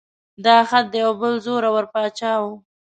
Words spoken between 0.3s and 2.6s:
دا خط د یو بل زوره ور باچا و.